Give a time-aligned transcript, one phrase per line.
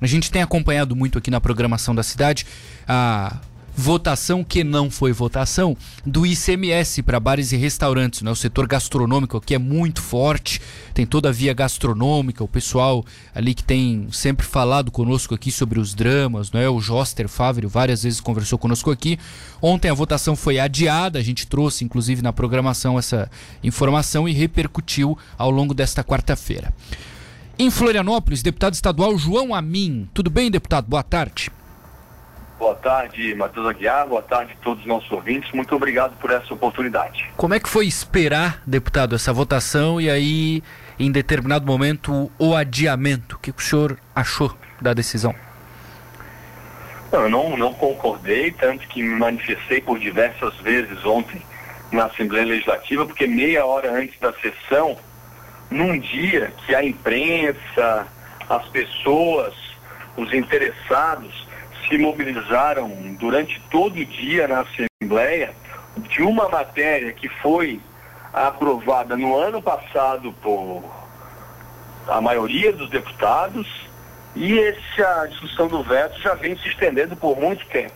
[0.00, 2.46] A gente tem acompanhado muito aqui na programação da cidade
[2.88, 3.38] a
[3.80, 8.20] votação que não foi votação do ICMS para bares e restaurantes.
[8.22, 8.30] Né?
[8.30, 10.60] O setor gastronômico aqui é muito forte,
[10.92, 15.80] tem toda a via gastronômica, o pessoal ali que tem sempre falado conosco aqui sobre
[15.80, 16.68] os dramas, né?
[16.68, 19.18] o Joster Fávero várias vezes conversou conosco aqui.
[19.62, 23.30] Ontem a votação foi adiada, a gente trouxe inclusive na programação essa
[23.62, 26.72] informação e repercutiu ao longo desta quarta-feira.
[27.60, 30.08] Em Florianópolis, deputado estadual João Amin.
[30.14, 30.86] Tudo bem, deputado?
[30.86, 31.50] Boa tarde.
[32.58, 34.08] Boa tarde, Matheus Aguiar.
[34.08, 35.52] Boa tarde a todos os nossos ouvintes.
[35.52, 37.30] Muito obrigado por essa oportunidade.
[37.36, 40.62] Como é que foi esperar, deputado, essa votação e aí,
[40.98, 43.36] em determinado momento, o adiamento?
[43.36, 45.34] O que o senhor achou da decisão?
[47.12, 51.42] Eu não, não concordei, tanto que me manifestei por diversas vezes ontem
[51.92, 54.96] na Assembleia Legislativa, porque meia hora antes da sessão,
[55.70, 58.06] num dia que a imprensa,
[58.48, 59.54] as pessoas,
[60.16, 61.46] os interessados
[61.88, 62.88] se mobilizaram
[63.18, 65.54] durante todo o dia na Assembleia
[65.96, 67.80] de uma matéria que foi
[68.32, 70.84] aprovada no ano passado por
[72.08, 73.66] a maioria dos deputados
[74.34, 77.94] e essa discussão do veto já vem se estendendo por muito tempo.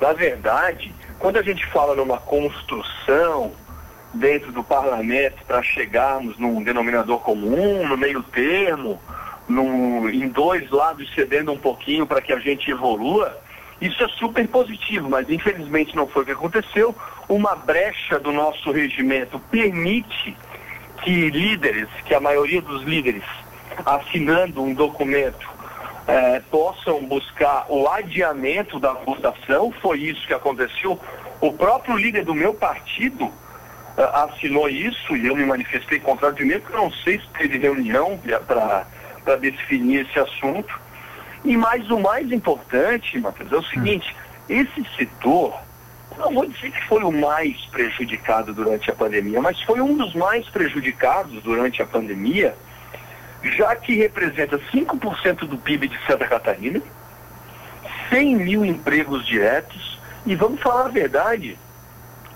[0.00, 3.52] Na verdade, quando a gente fala numa construção
[4.14, 9.00] dentro do parlamento para chegarmos num denominador comum, no meio termo,
[9.48, 13.36] num, em dois lados cedendo um pouquinho para que a gente evolua,
[13.80, 16.94] isso é super positivo, mas infelizmente não foi o que aconteceu.
[17.28, 20.36] Uma brecha do nosso regimento permite
[21.02, 23.24] que líderes, que a maioria dos líderes,
[23.84, 25.46] assinando um documento,
[26.06, 29.72] eh, possam buscar o adiamento da votação.
[29.82, 30.98] Foi isso que aconteceu.
[31.40, 33.30] O próprio líder do meu partido
[33.96, 37.58] assinou isso e eu me manifestei contrário de mim, porque eu não sei se teve
[37.58, 38.86] reunião para
[39.24, 40.78] para definir esse assunto.
[41.44, 44.14] E mais o mais importante, Matheus, é o seguinte,
[44.48, 45.58] esse setor,
[46.18, 50.14] não vou dizer que foi o mais prejudicado durante a pandemia, mas foi um dos
[50.14, 52.54] mais prejudicados durante a pandemia,
[53.42, 56.80] já que representa 5% do PIB de Santa Catarina,
[58.08, 61.58] 100 mil empregos diretos, e vamos falar a verdade,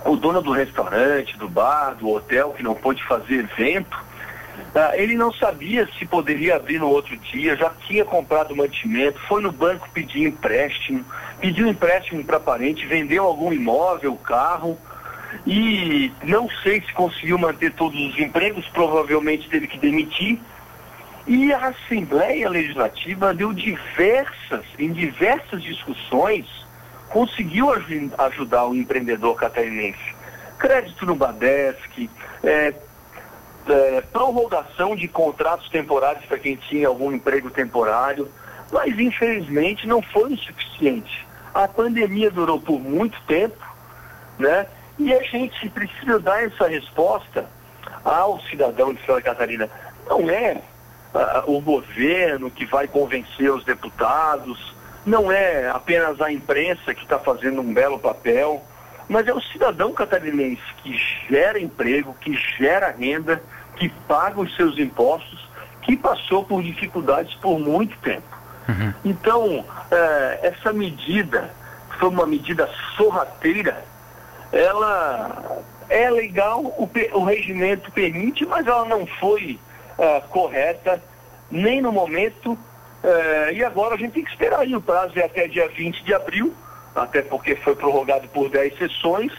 [0.04, 3.96] o dono do restaurante, do bar, do hotel que não pôde fazer evento,
[4.74, 9.42] ah, ele não sabia se poderia abrir no outro dia, já tinha comprado mantimento, foi
[9.42, 11.04] no banco pedir empréstimo,
[11.40, 14.78] pediu empréstimo para parente, vendeu algum imóvel, carro,
[15.46, 20.38] e não sei se conseguiu manter todos os empregos, provavelmente teve que demitir.
[21.26, 26.46] E a Assembleia Legislativa deu diversas, em diversas discussões,
[27.08, 27.70] conseguiu
[28.18, 30.14] ajudar o empreendedor catarinense.
[30.58, 32.10] Crédito no Badesc,
[32.42, 32.74] é,
[33.68, 38.30] é, prorrogação de contratos temporários para quem tinha algum emprego temporário,
[38.72, 41.26] mas infelizmente não foi o suficiente.
[41.54, 43.64] A pandemia durou por muito tempo,
[44.38, 44.66] né?
[44.98, 47.46] E a gente precisa dar essa resposta
[48.04, 49.70] ao cidadão de Santa Catarina.
[50.08, 50.60] Não é
[51.46, 54.74] o governo que vai convencer os deputados,
[55.08, 58.62] não é apenas a imprensa que está fazendo um belo papel,
[59.08, 60.94] mas é o cidadão catarinense que
[61.28, 63.42] gera emprego, que gera renda,
[63.76, 65.48] que paga os seus impostos,
[65.82, 68.36] que passou por dificuldades por muito tempo.
[68.68, 68.92] Uhum.
[69.04, 71.50] Então, é, essa medida
[71.98, 73.82] foi uma medida sorrateira,
[74.52, 79.58] ela é legal, o, o regimento permite, mas ela não foi
[79.98, 81.02] é, correta
[81.50, 82.58] nem no momento.
[83.02, 86.02] É, e agora a gente tem que esperar aí, o prazo é até dia 20
[86.02, 86.54] de abril,
[86.94, 89.32] até porque foi prorrogado por 10 sessões.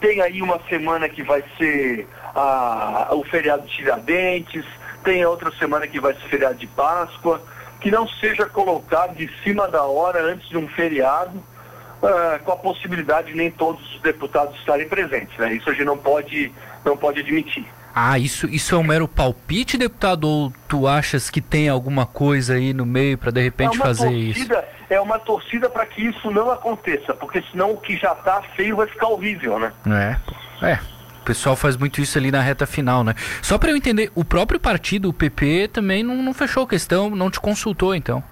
[0.00, 4.64] Tem aí uma semana que vai ser a, o feriado de Tiradentes,
[5.02, 7.40] tem outra semana que vai ser feriado de Páscoa,
[7.80, 11.36] que não seja colocado de cima da hora antes de um feriado,
[12.02, 15.36] uh, com a possibilidade de nem todos os deputados estarem presentes.
[15.38, 15.54] Né?
[15.54, 16.52] Isso a gente não pode,
[16.84, 17.66] não pode admitir.
[17.98, 20.28] Ah, isso, isso é um mero palpite, deputado?
[20.28, 24.10] Ou tu achas que tem alguma coisa aí no meio para de repente é fazer
[24.10, 24.84] torcida, isso?
[24.90, 28.76] É uma torcida para que isso não aconteça, porque senão o que já está feio
[28.76, 29.72] vai ficar horrível, né?
[30.60, 30.66] É.
[30.66, 30.78] É,
[31.26, 33.14] pessoal faz muito isso ali na reta final, né?
[33.42, 37.30] Só para eu entender, o próprio partido, o PP, também não, não fechou questão, não
[37.30, 38.22] te consultou então?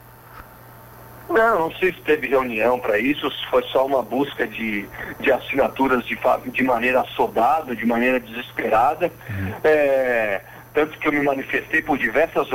[1.29, 4.87] Não, não sei se teve reunião para isso, se foi só uma busca de,
[5.21, 6.19] de assinaturas de,
[6.53, 9.11] de maneira assodada, de maneira desesperada.
[9.31, 9.55] Uhum.
[9.65, 10.41] É,
[10.75, 12.49] tanto que eu me manifestei por diversas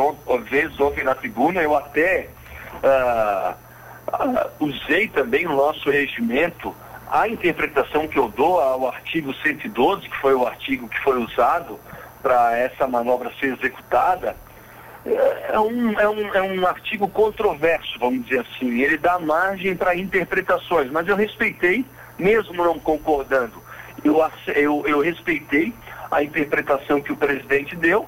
[0.49, 2.27] vezes ontem na tribuna, eu até
[2.83, 3.55] uh,
[4.07, 6.75] uh, usei também o nosso regimento
[7.09, 11.79] a interpretação que eu dou ao artigo 112, que foi o artigo que foi usado
[12.21, 14.35] para essa manobra ser executada,
[15.05, 18.81] é, um, é, um, é um artigo controverso, vamos dizer assim.
[18.81, 21.85] Ele dá margem para interpretações, mas eu respeitei,
[22.17, 23.61] mesmo não concordando.
[24.03, 25.73] Eu, eu, eu respeitei
[26.11, 28.07] a interpretação que o presidente deu.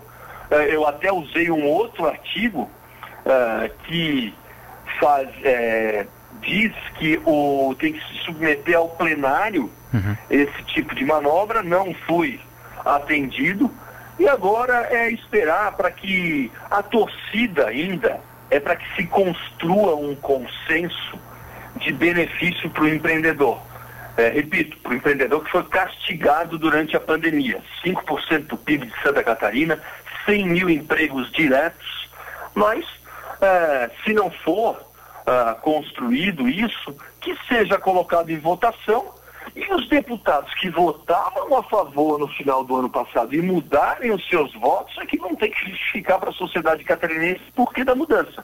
[0.50, 2.70] É, eu até usei um outro artigo
[3.26, 4.34] uh, que
[5.00, 6.06] faz, é,
[6.42, 10.18] diz que o, tem que se submeter ao plenário uhum.
[10.30, 11.64] esse tipo de manobra.
[11.64, 12.40] Não fui
[12.84, 13.72] atendido.
[14.22, 18.22] E agora é esperar para que a torcida ainda,
[18.52, 21.20] é para que se construa um consenso
[21.78, 23.60] de benefício para o empreendedor.
[24.16, 27.64] É, repito, para o empreendedor que foi castigado durante a pandemia.
[27.84, 29.82] 5% do PIB de Santa Catarina,
[30.28, 32.08] 100 mil empregos diretos,
[32.54, 32.86] mas
[33.42, 34.80] é, se não for
[35.26, 39.16] é, construído isso, que seja colocado em votação
[39.56, 44.28] e os deputados que votaram a favor no final do ano passado e mudarem os
[44.28, 47.96] seus votos é que não tem que justificar para a sociedade catarinense por que da
[47.96, 48.44] mudança.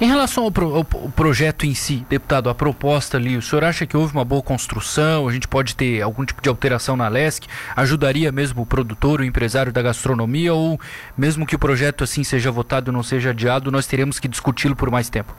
[0.00, 3.84] Em relação ao, pro, ao, projeto em si, deputado, a proposta ali, o senhor acha
[3.84, 5.26] que houve uma boa construção?
[5.26, 7.48] A gente pode ter algum tipo de alteração na LESC?
[7.74, 10.54] Ajudaria mesmo o produtor, o empresário da gastronomia?
[10.54, 10.80] Ou
[11.16, 14.76] mesmo que o projeto assim seja votado e não seja adiado, nós teremos que discuti-lo
[14.76, 15.34] por mais tempo?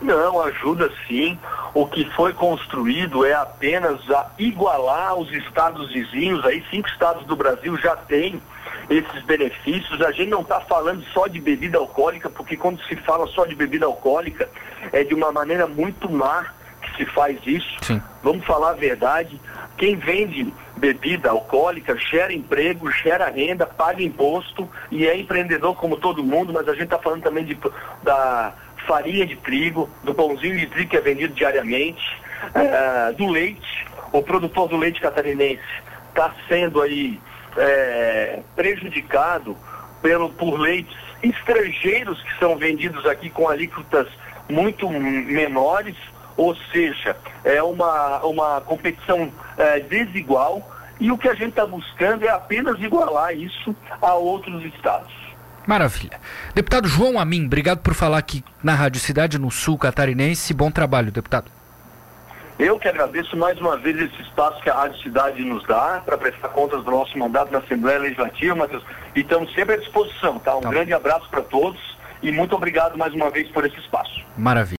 [0.00, 1.38] Não, ajuda sim.
[1.74, 6.44] O que foi construído é apenas a igualar os estados vizinhos.
[6.44, 8.40] Aí cinco estados do Brasil já têm
[8.88, 10.00] esses benefícios.
[10.00, 13.54] A gente não está falando só de bebida alcoólica, porque quando se fala só de
[13.54, 14.48] bebida alcoólica
[14.92, 16.46] é de uma maneira muito má
[16.80, 17.76] que se faz isso.
[17.82, 18.00] Sim.
[18.22, 19.40] Vamos falar a verdade.
[19.76, 26.22] Quem vende bebida alcoólica gera emprego, gera renda, paga imposto e é empreendedor como todo
[26.22, 27.58] mundo, mas a gente está falando também de,
[28.02, 28.54] da
[28.88, 32.02] farinha de trigo, do pãozinho de trigo que é vendido diariamente,
[32.54, 33.86] é, do leite.
[34.10, 35.62] O produtor do leite catarinense
[36.08, 37.20] está sendo aí
[37.56, 39.56] é, prejudicado
[40.00, 44.08] pelo, por leites estrangeiros que são vendidos aqui com alíquotas
[44.48, 45.96] muito menores,
[46.36, 50.66] ou seja, é uma, uma competição é, desigual
[50.98, 55.12] e o que a gente está buscando é apenas igualar isso a outros estados.
[55.68, 56.18] Maravilha.
[56.54, 60.54] Deputado João Amin, obrigado por falar aqui na Rádio Cidade, no Sul Catarinense.
[60.54, 61.50] Bom trabalho, deputado.
[62.58, 66.16] Eu que agradeço mais uma vez esse espaço que a Rádio Cidade nos dá para
[66.16, 68.82] prestar contas do nosso mandato na Assembleia Legislativa, Matheus.
[69.14, 70.56] E estamos sempre à disposição, tá?
[70.56, 70.70] Um tá.
[70.70, 71.78] grande abraço para todos
[72.22, 74.24] e muito obrigado mais uma vez por esse espaço.
[74.38, 74.76] Maravilha.